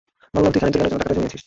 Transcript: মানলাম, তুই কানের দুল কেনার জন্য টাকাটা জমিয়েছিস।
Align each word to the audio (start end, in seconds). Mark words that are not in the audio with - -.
মানলাম, 0.33 0.51
তুই 0.53 0.59
কানের 0.61 0.71
দুল 0.73 0.79
কেনার 0.81 0.91
জন্য 0.93 1.01
টাকাটা 1.03 1.15
জমিয়েছিস। 1.17 1.39